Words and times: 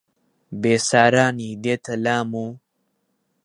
بێسارانی 0.61 1.51
دێتە 1.63 1.93
لام 2.03 2.29
و 2.43 2.45